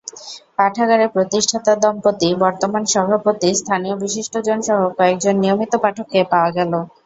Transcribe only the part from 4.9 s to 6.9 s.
কয়েকজন নিয়মিত পাঠককে পাওয়া গেল।